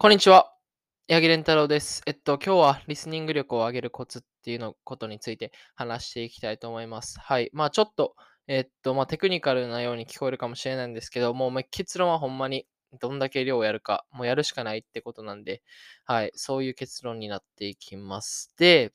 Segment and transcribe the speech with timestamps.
[0.00, 0.54] こんにちは。
[1.08, 2.02] 八木蓮太郎です。
[2.06, 7.18] えっと、今日はリスニング力を上げるコツっていうのことについて話していきたいと思います。
[7.18, 7.50] はい。
[7.52, 8.14] まあちょっと、
[8.46, 12.68] えっと、まあテクニカルなように聞こえるかもしれないんですけど、もう結論はほんまに
[13.00, 15.62] どんだけ量をやるか、もうやるしかないってことなんで、
[16.04, 16.30] はい。
[16.36, 18.54] そういう結論になっていきます。
[18.56, 18.92] で、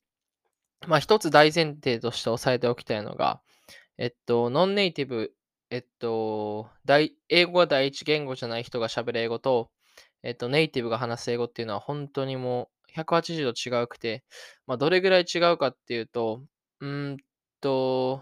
[0.88, 3.42] まあ一つ大前提として押さえておきたいのが、
[3.98, 5.34] えっと、ノンネイティブ、
[5.70, 6.70] えっと、
[7.28, 9.70] 英語が第一言語じゃない人が喋る英語と、
[10.24, 14.24] えっと、ネイティブが話す英語っていうのは本当にもう180度違うくて、
[14.68, 16.44] まあ、どれぐらい違うかっていうと、
[16.80, 17.18] うん
[17.62, 18.22] と、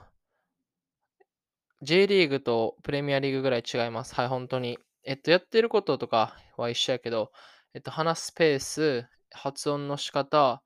[1.81, 4.13] J リーグとプレミアリーグぐらい違います。
[4.15, 4.77] はい、本当に。
[5.03, 7.31] えっと、やってることとかは一緒やけど、
[7.73, 10.61] えっと、話すペース、発音の仕方、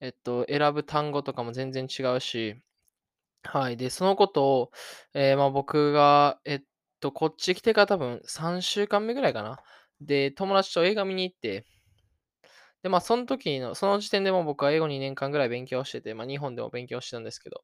[0.00, 2.62] えっと、選ぶ単語とかも全然違うし、
[3.42, 3.76] はい。
[3.76, 4.70] で、そのことを、
[5.14, 6.60] えーまあ、僕が、えっ
[7.00, 9.58] と、こっち来てから多分3週間目ぐらいかな。
[10.00, 11.64] で、友達と映画見に行って、
[12.82, 17.62] で、まあ、その時の、その時点でも僕は英語2年間ぐらい勉強してて、まあ、日本でも勉強してたんですけど、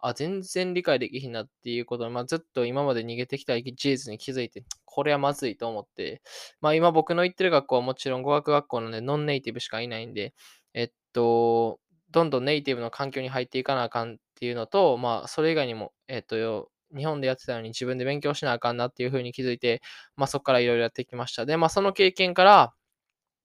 [0.00, 6.20] あ、全然理解できひんなっていうことまあ、ずっと今まで逃げてきた事実に気づいて、これはまずいと思って、
[6.60, 10.34] まあ、今僕の行ってる学校はもちろん語学学校なんでノンネイティブしかいないんで、
[10.74, 11.78] えっと、
[12.10, 19.82] どんどんネイティブの環境に入っていかなあかんっていうのと、まあ、それ以外にも、えっと、日本でやってたのに自分で勉強しなあかんなっていうふうに気づいて、
[20.16, 21.46] まあ、そこからいろいろやってきました。
[21.46, 22.74] で、まあ、その経験から、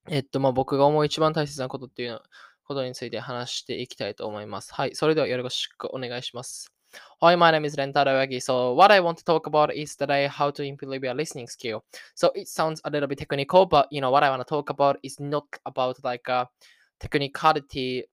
[0.10, 2.22] えっと、まあ、僕が思う一番大切なことっていうの
[2.64, 4.74] ことについて話していきたいと思います。
[4.74, 4.96] はい。
[4.96, 6.72] それではよろしくお願いします。
[7.22, 8.42] Hi, my name is Rentaro Yagi.
[8.42, 11.84] So, what I want to talk about is today how to improve your listening skill.
[12.16, 14.70] So, it sounds a little bit technical, but you know, what I want to talk
[14.70, 16.50] about is not about like a
[17.00, 18.04] technicality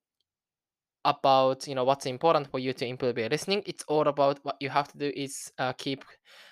[1.05, 3.63] about you know what's important for you to improve your listening.
[3.65, 6.03] It's all about what you have to do is uh, keep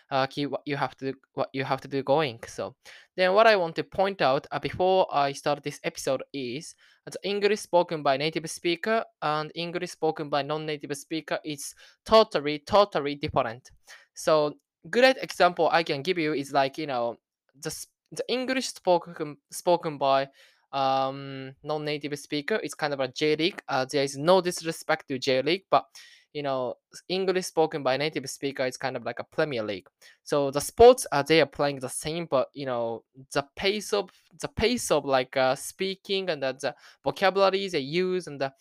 [0.10, 2.40] uh, keep what you have to do, what you have to do going.
[2.48, 2.76] So
[3.18, 6.76] then what i want to point out uh, before i start this episode is
[7.06, 11.74] that english spoken by native speaker and english spoken by non-native speaker is
[12.06, 13.72] totally totally different.
[14.14, 14.54] So
[14.90, 17.18] great example i can give you is like you know
[17.62, 20.28] the, the english spoken spoken by
[20.72, 22.60] um, non-native speaker.
[22.64, 23.62] It's kind of a J League.
[23.68, 25.86] Uh, there is no disrespect to J League, but
[26.34, 26.76] you know,
[27.10, 29.88] English spoken by native speaker is kind of like a Premier League.
[30.24, 34.10] So the sports are they are playing the same, but you know, the pace of
[34.42, 38.54] the pace of like uh, speaking and the, the vocabulary they use and the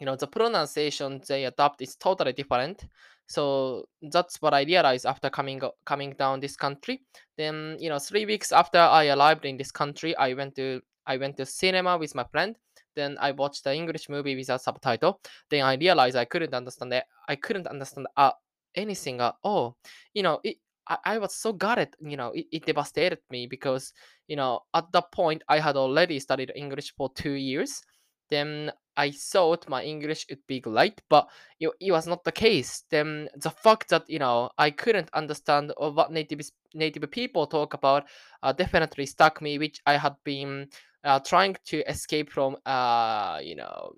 [0.00, 2.86] you know the pronunciation they adopt is totally different
[3.26, 7.02] so that's what i realized after coming coming down this country
[7.36, 11.16] then you know three weeks after i arrived in this country i went to I
[11.16, 12.56] went to cinema with my friend.
[12.94, 15.20] Then I watched the English movie without subtitle.
[15.50, 17.04] Then I realized I couldn't understand it.
[17.28, 18.32] I couldn't understand uh,
[18.74, 19.76] anything at all.
[20.14, 20.56] You know, it,
[20.88, 21.94] I, I was so gutted.
[22.00, 23.92] You know, it, it devastated me because
[24.28, 27.82] you know at that point I had already studied English for two years.
[28.30, 31.28] Then I thought my English would be great, but
[31.60, 32.84] it, it was not the case.
[32.90, 36.40] Then the fact that you know I couldn't understand what native
[36.74, 38.04] native people talk about
[38.42, 40.68] uh, definitely stuck me, which I had been
[41.04, 43.92] uh, trying to escape from uh you know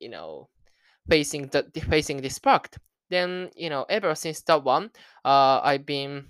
[0.00, 0.48] you know
[1.08, 2.78] facing the facing this fact
[3.10, 4.90] then you know ever since that one
[5.24, 6.24] uh i've been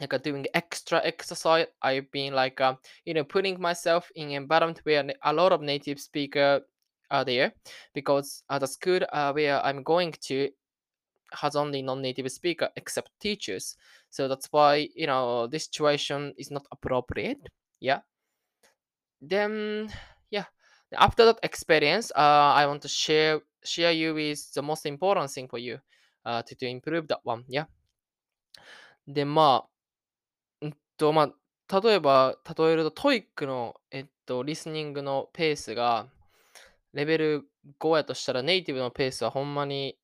[0.00, 1.66] like uh, doing extra exercise.
[1.80, 2.74] I've been like uh,
[3.04, 6.62] you know putting myself in environment where a lot of native speaker
[7.10, 7.52] are there
[7.94, 10.50] because at the school uh, where i'm going to
[11.32, 13.76] has only non-native speaker except teachers.
[14.10, 17.48] So that's why you know this situation is not appropriate.
[17.80, 18.00] Yeah
[19.22, 19.88] then
[20.30, 20.44] yeah
[20.96, 25.48] after that experience uh, i want to share share you with the most important thing
[25.48, 25.78] for you
[26.24, 27.66] uh, to, to improve that one yeah
[29.06, 29.68] でまあ
[30.62, 36.06] うんとまあ例えば例えるとトイックのえっとリスニングのペースが
[36.92, 37.44] レベル
[37.80, 39.96] 5やとしたらネイティブのペースはほんまに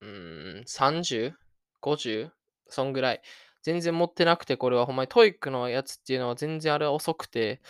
[0.00, 2.30] うん 30?50?
[2.68, 3.22] そんぐらい
[3.62, 7.60] 全然持ってなくてこれはほんまにトイックのやつっていうのは全然あれは遅くて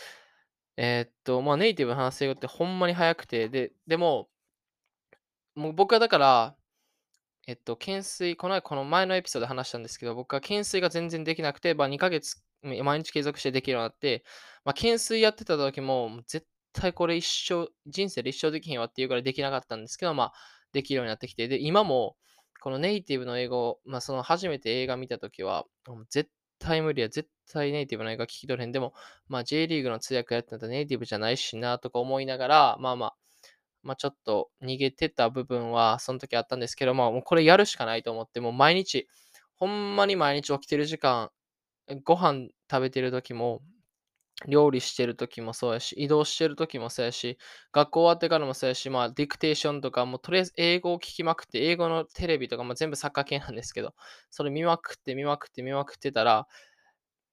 [0.77, 4.29] えーっと、まあ、ネイティブの話す英語ってほんまに早くて、で、でも、
[5.55, 6.57] もう僕はだから、
[7.47, 14.25] えっと、懸垂、この前、この前のエピソードで話したんですけど、僕は懸垂が全然できなくて、まあ、2ヶ月、毎日継続してできるようになって、
[14.65, 20.33] まあ、懸垂やってた時も、絶対これ一生、人生で一生できへんわっていうからできなかったんですけど、まあ、
[20.73, 22.17] できるようになってきて、で、今も、
[22.61, 25.67] このネイティブの英語、まあ、その初めて映画見た時は、
[26.11, 26.31] 絶
[26.61, 28.73] 対無理や、絶対ネイティブの映画聞き取れへん。
[28.73, 28.95] でも、
[29.29, 33.17] まあ J リーグの通訳やってたらネイティブじゃないしなとか思いながら、まあまあ、
[33.83, 39.09] まあちょっと逃げてた部分はその時あったんですけど、まあもうこれやるしかないと思って、もう毎日、
[39.57, 41.31] ほんまに毎日起きてる時間、
[42.05, 43.63] ご飯食べてる時も、
[44.49, 47.39] 料理してる時もそうやし、移動してる時もそうやし、
[47.73, 53.95] 学校終わってからもそうやし、まあ、ディクテーションとか、もとりあえず英語を聞きまくって、英語のテレビとかも全部サッカー系なんですけど、
[54.31, 56.47] それ見まくって見まくって見まくってたら、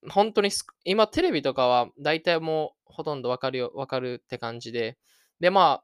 [0.10, 0.50] 本当に
[0.86, 4.98] 今テレビとかは大体もうほとんどわかるよ、わかるって感じで、
[5.40, 5.82] で、ま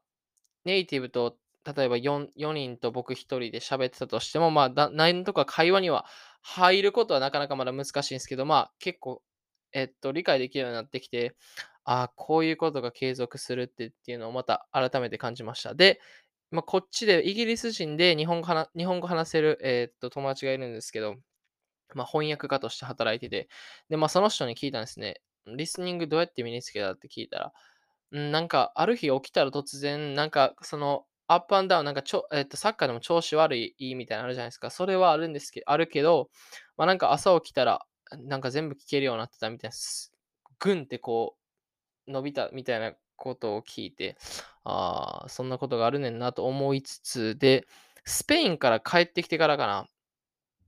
[0.64, 6.06] ネイティブと例えば 4, 4人と僕1人で喋ってたとしても、まあ、だ何とか会話には
[6.42, 9.22] 入ることはなかなかまだ難しいんですけど、まあ、結構
[9.72, 11.36] えっと、理解できるようになってきて、
[11.84, 15.74] ああ、こういうことが継続するってっていうのをまた改めて感じました。
[15.74, 16.00] で、
[16.50, 21.16] まあ、こっちでイギリス人で日本語話日本語話せる、え、っと友達がいるんですけど、
[21.94, 23.48] まあ、翻訳家として働いてて、
[23.88, 25.20] で、まあ、その人に聞いたんですね。
[25.46, 26.92] リスニングどうやって身につけた？
[26.92, 27.52] って聞いたら、
[28.18, 34.70] んなんか、ある日起きたら突然、なんか、その、アップアンダウン、なんかちょ、えっと、サッカーでも調子悪いみたいなのあるじゃないですか。
[34.70, 36.30] それはあるんですけど、あるけど、
[36.76, 37.84] まあ、なんか朝起きたら、
[38.18, 39.76] なんか全部聞けるようになってたみたいな、
[40.58, 41.36] ぐんってこ
[42.06, 44.16] う、伸びたみたいなことを聞いて、
[44.62, 47.66] ああ、そんなことがあるねんなと思いつつ、で、
[48.04, 49.88] スペインから帰ってきてからかな、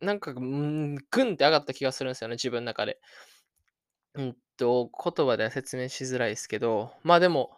[0.01, 3.01] なんか、うん、ぐんって上がった気がするんですよね、自分の中で。
[4.15, 7.57] うんと、言葉では説明しづらいですけど、まあでも、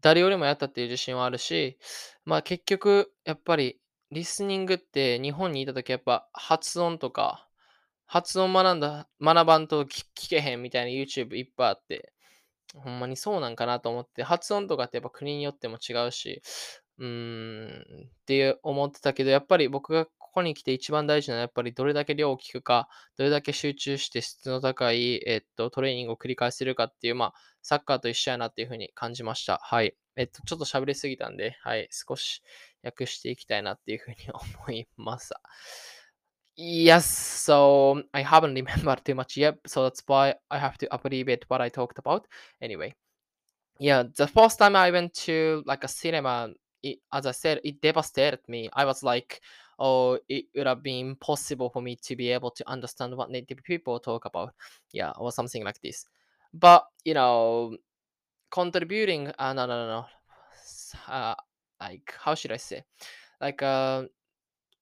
[0.00, 1.78] 誰よりもやったっていう自信はあるし、
[2.24, 3.80] まあ結局、やっぱり、
[4.10, 7.48] リスニングって日本にいた時やっぱ発音とか、
[8.06, 12.12] 発音学んだ、学ばんと聞けへんみたいな YouTube いっぱいあって、
[12.74, 16.42] ほんまにそうなんかなと思って、発音とかってやっぱ国によっても違うし、
[16.98, 29.58] うーん、って思ってたけど、やっぱり僕がこに来て一番大事なのは、やっぱりどれだけ量を聞くか、どれだけ集中して質の高い、えっと、トレーニングを繰り返せるかっていう、まあ、サッカーと一緒やなっていうふうに感じました。
[29.62, 29.96] はい。
[30.16, 32.42] えっと、ちょっと喋りすぎたんで、はい、少し
[32.82, 35.34] 訳していきたいなっていうふうに思います。
[36.58, 41.60] Yes, so I haven't remembered too much yet, so that's why I have to abbreviate what
[41.60, 42.22] I talked about.
[42.62, 42.94] Anyway,
[43.78, 46.48] yeah, the first time I went to like a cinema,
[46.82, 48.70] it, as I said, it devastated me.
[48.72, 49.42] I was like,
[49.78, 53.62] oh, it would have been impossible for me to be able to understand what native
[53.62, 54.54] people talk about.
[54.92, 56.06] Yeah, or something like this.
[56.52, 57.76] But, you know,
[58.50, 61.12] contributing, uh, no, no, no, no.
[61.12, 61.34] Uh,
[61.80, 62.84] like, how should I say?
[63.40, 64.04] Like, uh,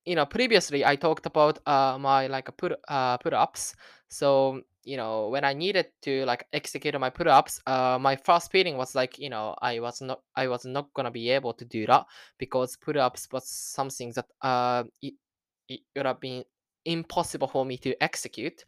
[0.05, 3.75] you know, previously I talked about uh, my like put uh, pull ups.
[4.08, 8.50] So you know, when I needed to like execute my pull ups, uh, my first
[8.52, 11.64] feeling was like, you know, I was not I was not gonna be able to
[11.64, 12.06] do that
[12.38, 15.14] because pull ups was something that uh it,
[15.69, 16.44] it would have been
[16.84, 18.64] impossible for me to execute.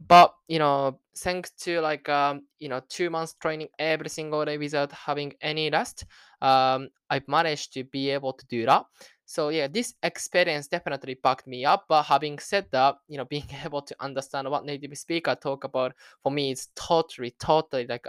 [0.00, 4.58] But you know, thanks to like um, you know two months training every single day
[4.58, 6.04] without having any rest,
[6.40, 8.84] um, I've managed to be able to do that.
[9.24, 11.86] So yeah, this experience definitely backed me up.
[11.88, 15.94] But having said that, you know, being able to understand what native speaker talk about
[16.22, 18.06] for me is totally, totally like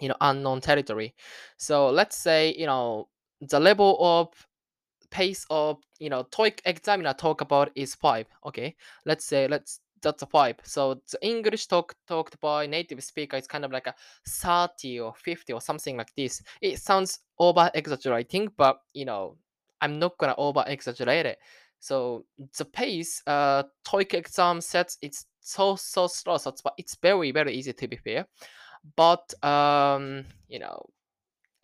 [0.00, 1.14] you know unknown territory.
[1.56, 3.08] So let's say you know
[3.40, 4.28] the level of
[5.10, 8.26] pace of you know TOEIC examiner talk about is five.
[8.46, 8.74] Okay,
[9.06, 10.56] let's say let's that's a five.
[10.64, 13.94] So the English talk talked by native speaker is kind of like a
[14.28, 16.42] 30 or 50 or something like this.
[16.60, 19.36] It sounds over exaggerating, but you know,
[19.80, 21.38] I'm not gonna over exaggerate it.
[21.80, 22.24] So
[22.56, 26.38] the pace, uh, TOEIC exam sets it's so so slow.
[26.38, 28.26] So it's it's very very easy to be fair,
[28.96, 30.86] but um, you know,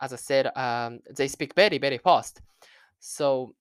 [0.01, 2.41] as I said, um, they speak very very fast.
[2.99, 3.55] So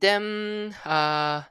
[0.00, 1.42] then, uh,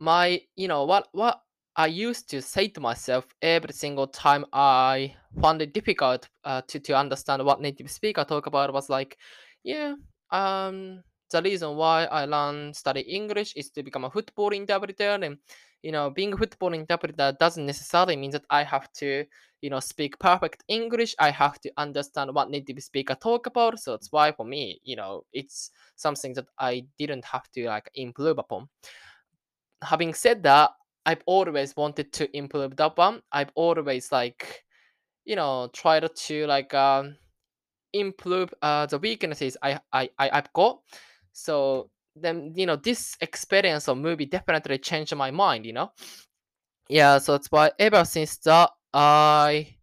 [0.00, 1.40] my you know what what
[1.76, 6.78] I used to say to myself every single time I found it difficult uh, to
[6.80, 9.18] to understand what native speaker talk about was like,
[9.64, 9.94] yeah,
[10.30, 11.02] um,
[11.34, 15.38] the reason why I learned study English is to become a football interpreter, and
[15.82, 19.26] you know, being a football interpreter doesn't necessarily mean that I have to,
[19.60, 21.14] you know, speak perfect English.
[21.18, 23.78] I have to understand what native speaker talk about.
[23.80, 27.90] So that's why for me, you know, it's something that I didn't have to like
[27.94, 28.68] improve upon.
[29.82, 30.70] Having said that,
[31.06, 33.22] I've always wanted to improve that one.
[33.32, 34.64] I've always like,
[35.24, 37.16] you know, tried to like um,
[37.92, 40.80] improve uh, the weaknesses I, I I I've got.
[41.34, 45.66] So then you know this experience of movie definitely changed my mind.
[45.66, 45.92] You know,
[46.88, 47.18] yeah.
[47.18, 49.76] So that's why ever since that I,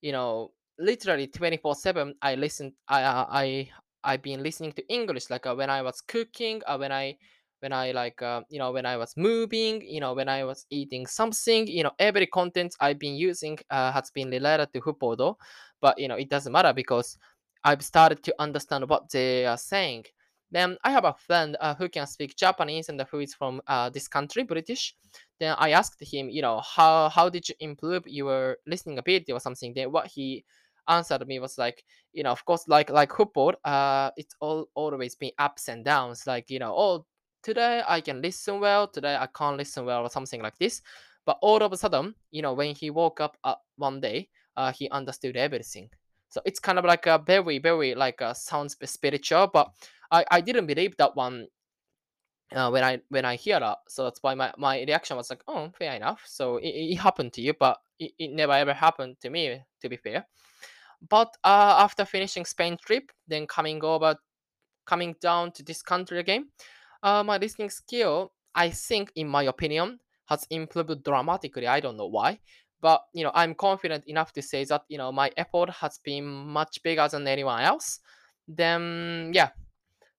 [0.00, 2.72] you know, literally twenty four seven I listen.
[2.88, 3.70] I I
[4.02, 7.16] I've been listening to English like uh, when I was cooking, uh, when I
[7.60, 10.66] when I like, uh, you know, when I was moving, you know, when I was
[10.68, 15.36] eating something, you know, every content I've been using uh, has been related to Hupodo,
[15.80, 17.16] but you know, it doesn't matter because
[17.64, 20.04] I've started to understand what they are saying.
[20.50, 23.90] Then I have a friend uh, who can speak Japanese and who is from uh,
[23.90, 24.94] this country, British.
[25.40, 29.40] Then I asked him, you know, how how did you improve your listening ability or
[29.40, 29.72] something?
[29.74, 30.44] Then what he
[30.88, 35.14] answered me was like, you know, of course, like like football, uh, it's all always
[35.16, 36.26] been ups and downs.
[36.26, 37.06] Like you know, oh,
[37.42, 40.82] today I can listen well, today I can't listen well, or something like this.
[41.26, 44.72] But all of a sudden, you know, when he woke up uh, one day, uh,
[44.72, 45.90] he understood everything.
[46.28, 49.70] So it's kind of like a very, very like a sounds spiritual, but
[50.10, 51.46] I, I didn't believe that one
[52.52, 53.78] uh, when I when I hear that.
[53.88, 56.22] So that's why my, my reaction was like, oh, fair enough.
[56.26, 59.88] So it, it happened to you, but it, it never ever happened to me, to
[59.88, 60.26] be fair.
[61.08, 64.16] But uh, after finishing Spain trip, then coming over,
[64.86, 66.48] coming down to this country again,
[67.02, 71.66] uh, my listening skill, I think, in my opinion, has improved dramatically.
[71.66, 72.40] I don't know why,
[72.80, 76.24] but you know, I'm confident enough to say that you know my effort has been
[76.24, 78.00] much bigger than anyone else.
[78.46, 79.50] Then yeah,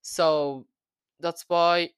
[0.05, 0.67] so
[1.19, 1.89] that's why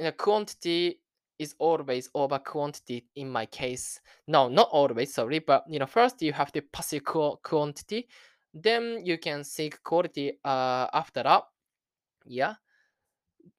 [0.00, 0.98] know, quantity
[1.38, 4.00] is always over quantity in my case.
[4.26, 8.08] No, not always, sorry, but you know, first you have to pursue qu- quantity,
[8.52, 11.44] then you can seek quality uh, after that.
[12.26, 12.54] Yeah.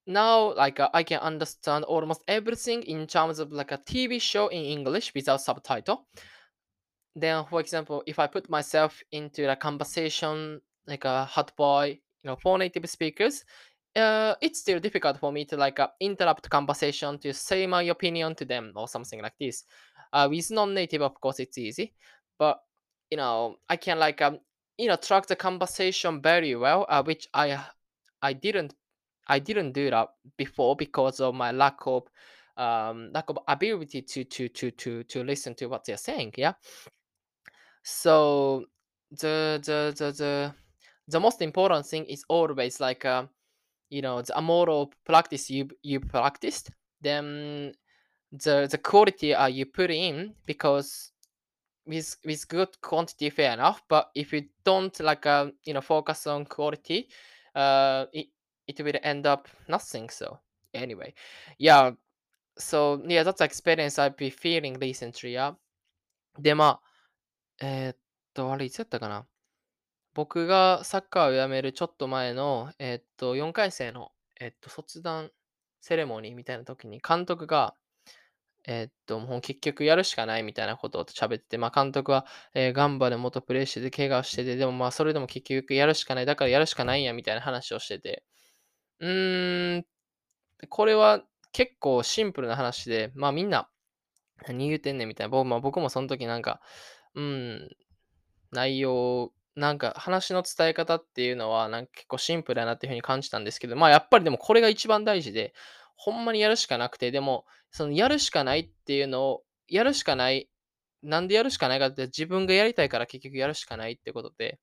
[0.05, 4.49] Now, like uh, I can understand almost everything in terms of like a TV show
[4.49, 6.07] in English without subtitle.
[7.15, 12.29] Then, for example, if I put myself into a conversation like a hot boy, you
[12.29, 13.45] know, for native speakers,
[13.95, 18.35] uh, it's still difficult for me to like uh, interrupt conversation to say my opinion
[18.35, 19.65] to them or something like this.
[20.11, 21.93] Uh, with non-native, of course, it's easy,
[22.37, 22.59] but
[23.09, 24.39] you know, I can like um,
[24.77, 27.63] you know, track the conversation very well, uh, which I
[28.21, 28.73] I didn't
[29.27, 32.03] I didn't do that before because of my lack of
[32.57, 36.33] um lack of ability to to to to to listen to what they're saying.
[36.37, 36.53] Yeah.
[37.83, 38.65] So
[39.11, 40.53] the the the the
[41.07, 43.25] the most important thing is always like uh,
[43.92, 47.72] you know the amount of practice you you practiced, then
[48.32, 51.12] the the quality uh, you put in because
[51.86, 56.26] with with good quantity fair enough, but if you don't like uh, you know focus
[56.26, 57.08] on quality,
[57.54, 58.28] uh it
[58.66, 60.10] it will end up nothing.
[60.10, 60.38] So
[60.74, 61.14] anyway,
[61.58, 61.92] yeah.
[62.58, 65.32] So yeah, that's experience I've been feeling recently.
[65.32, 65.54] Yeah.
[66.38, 66.80] でまあ
[67.60, 67.96] えーっ
[68.34, 69.26] と、あれいつやったかな。
[70.13, 75.31] 僕がサッカーを辞めるちょっと前の、えーっと、4回生の、えーっと、卒団
[75.81, 77.75] セレモニーみたいな時に、監督が、
[78.65, 88.23] えーっと、もう結局やるしかないみたいなことを喋ってて、まあ、監督は、えーガンバで元プレーしてて、怪我をしてて、でもまあ、それでも結局やるしかない、だからやるしかないやみたいな話をしてて、
[88.99, 89.85] うーん、
[90.69, 93.69] これは結構シンプルな話で、まあみんな、
[94.47, 96.61] 何言うてんねんみたいな、僕,、まあ、僕もその時なんか、
[97.15, 97.69] うん、
[98.51, 105.53] 内容、なんか話の伝え方っていうのは、なんか結構シンプルだなっていうふうに感じたんですけど、まあやっぱりでもこれが一番大事で、
[105.95, 110.49] ほんまにやるしかなくて、でも、そのやるしかないっていうのを、やるしかない、
[111.01, 114.59] なんでやるしかないかって自分がやりたいから結局やるしかないってことで、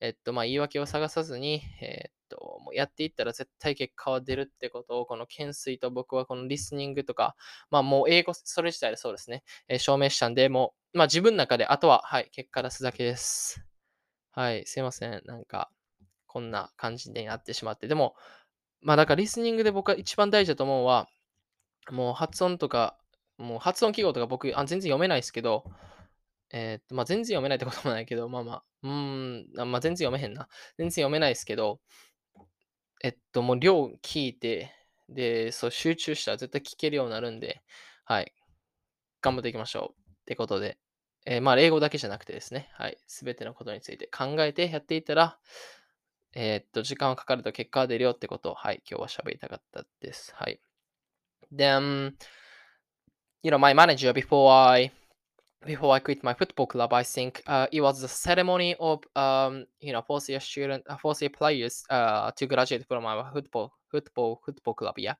[0.00, 7.36] えっと、まあ言い訳を探さずに、えっと、もうやっていったら絶対結果は出るってことを、この懸垂と僕はこのリスニングとか、
[7.70, 13.71] まあもう英語、それ自体でそうですね、え証明したんで、もう、まあ自分の中で、あとは、はい、結果出すだけです。
[14.32, 15.22] はい、すいません。
[15.26, 15.70] なんか、
[16.26, 17.86] こんな感じになってしまって。
[17.86, 18.14] でも、
[18.80, 21.08] まあだからリスニングで僕は一番大事だと思うのは、
[21.90, 22.96] もう発音とか、
[23.38, 25.64] もう発音記号とか僕あ全然読めないですけど、
[26.50, 30.48] えーっと、まあ全然読めないってこともないけど、まあまあ、うーん、あまあ全然読めへんな。
[30.78, 31.80] 全然読めないですけど、
[33.02, 34.72] えっと、もう量聞いて、
[35.08, 37.62] で、そう集中したら絶対聞けるようになるんで、
[38.04, 38.32] はい、
[39.20, 40.10] 頑張っていきましょう。
[40.10, 40.78] ってことで、
[41.24, 45.38] えーまあ英語だけじゃなくてですね、はい、すべてのことについて考えてやっていったら、
[46.34, 50.32] えーっと、時間がかかると結果が出るよってことを、はい、今日は喋りたかったです。
[50.34, 50.60] はい。
[51.54, 52.14] Then,
[53.42, 54.90] you know, my manager before I
[55.64, 59.66] before I quit my football club, I think uh, it was the ceremony of um,
[59.80, 63.72] you know fourth year student, uh, fourth year players uh, to graduate from our football
[63.90, 64.98] football football club.
[64.98, 65.14] Yeah.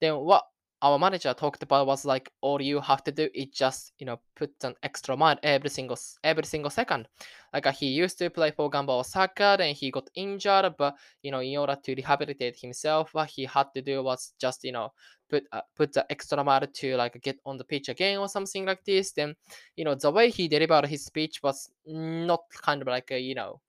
[0.00, 0.44] Then what
[0.82, 4.20] our manager talked about was like all you have to do is just you know
[4.36, 7.08] put an extra mile every single every single second.
[7.52, 11.30] Like uh, he used to play for Gamba Osaka, then he got injured, but you
[11.30, 14.92] know in order to rehabilitate himself, what he had to do was just you know
[15.30, 18.64] put uh, put the extra mile to like get on the pitch again or something
[18.66, 19.12] like this.
[19.12, 19.34] Then
[19.76, 23.60] you know the way he delivered his speech was not kind of like you know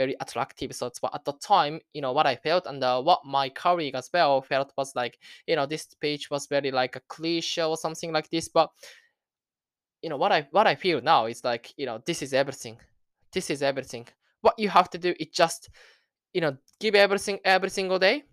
[0.00, 0.74] very attractive.
[0.74, 3.94] So but at the time you know what i felt and uh, what my colleague
[3.94, 7.76] as well felt was like you know this speech was very like a cliche or
[7.76, 8.70] something like this but
[10.02, 12.76] you know what i what i feel now is like you know this is everything.
[13.32, 14.08] This is everything.
[14.40, 15.70] What you have to do is just
[16.32, 18.24] you know give everything every single day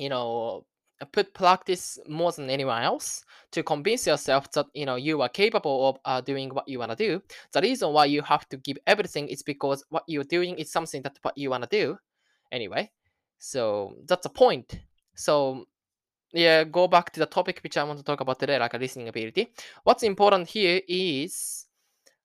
[0.00, 0.64] you know,
[1.12, 5.88] put practice more than anyone else to convince yourself that you know you are capable
[5.88, 7.22] of uh, doing what you want to do.
[7.52, 11.02] The reason why you have to give everything is because what you're doing is something
[11.02, 11.98] that what you want to do.
[12.52, 12.90] Anyway
[13.40, 14.78] so that's the point.
[15.14, 15.64] So
[16.32, 18.78] yeah go back to the topic which i want to talk about today like a
[18.78, 19.52] listening ability.
[19.82, 21.66] What's important here is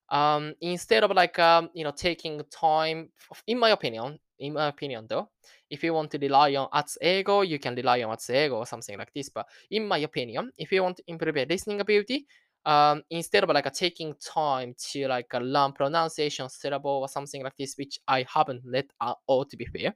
[0.09, 3.09] um instead of like um you know taking time
[3.47, 5.29] in my opinion in my opinion though
[5.69, 6.67] if you want to rely on
[7.01, 10.51] ego you can rely on what's ego or something like this but in my opinion
[10.57, 12.25] if you want to improve your listening ability
[12.65, 17.43] um instead of like a taking time to like a learn pronunciation syllable or something
[17.43, 19.93] like this which i haven't let at all to be fair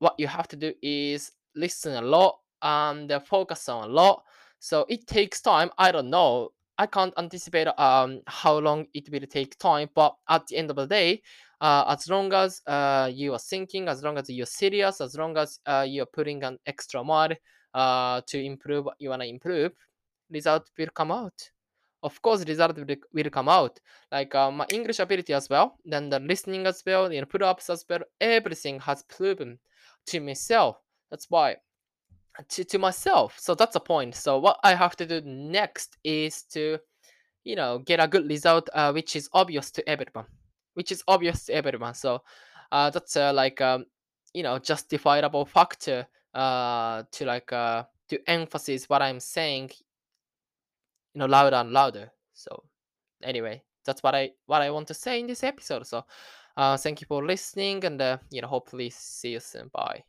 [0.00, 4.24] what you have to do is listen a lot and focus on a lot.
[4.58, 5.70] So it takes time.
[5.78, 10.46] I don't know I can't anticipate um, how long it will take time, but at
[10.46, 11.20] the end of the day,
[11.60, 15.36] uh, as long as uh, you are thinking, as long as you're serious, as long
[15.36, 17.34] as uh, you're putting an extra mile
[17.74, 19.72] uh, to improve what you want to improve,
[20.30, 21.38] result will come out.
[22.02, 23.78] Of course, result will, will come out.
[24.10, 27.68] Like uh, my English ability as well, then the listening as well, know, pull ups
[27.68, 29.58] as well, everything has proven
[30.06, 30.78] to myself.
[31.10, 31.56] That's why
[32.48, 33.38] to, to myself.
[33.38, 34.14] So that's the point.
[34.14, 36.78] So what I have to do next is to,
[37.44, 40.26] you know, get a good result, uh, which is obvious to everyone,
[40.74, 41.94] which is obvious to everyone.
[41.94, 42.22] So
[42.72, 43.86] uh, that's uh, like, um,
[44.34, 49.70] you know, justifiable factor uh, to like uh, to emphasize what I'm saying,
[51.14, 52.12] you know, louder and louder.
[52.34, 52.64] So
[53.22, 55.86] anyway, that's what I what I want to say in this episode.
[55.86, 56.04] So
[56.56, 59.70] uh, thank you for listening, and uh, you know, hopefully see you soon.
[59.72, 60.04] Bye.